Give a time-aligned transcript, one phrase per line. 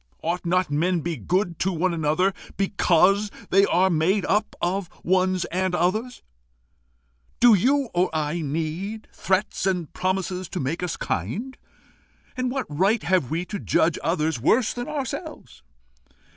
[0.23, 5.45] Ought not men be good to one another because they are made up of ones
[5.51, 6.23] and others?
[7.39, 11.55] Do you or I need threats and promises to make us kind?
[12.35, 15.61] And what right have we to judge others worse than ourselves?